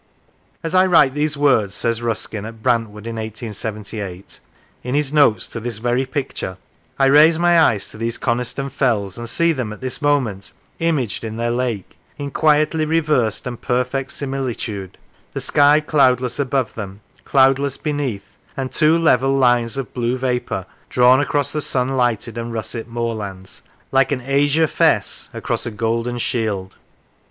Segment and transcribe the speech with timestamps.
[0.63, 4.39] "As I write these words," says Ruskin at Brantwood in 1878,
[4.81, 6.57] in his notes to this very picture,"
[6.97, 11.23] I raise my eyes to these Coniston fells, and see them at this moment imaged
[11.23, 14.97] in their lake, in quietly reversed and perfect similitude,
[15.33, 18.25] the sky cloudless above them, cloud less beneath,
[18.57, 23.61] and two level lines of blue vapour drawn across the sun lighted and russet moorlands,
[23.91, 26.77] like an azure fesse across a golden shield."